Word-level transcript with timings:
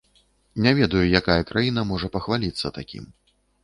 Не 0.65 0.71
ведаю, 0.79 1.03
якая 1.21 1.37
краіна 1.51 1.87
можа 1.93 2.13
пахваліцца 2.19 2.77
такім. 2.83 3.05